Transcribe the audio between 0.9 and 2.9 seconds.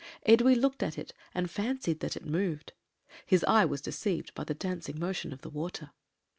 it and fancied that it moved;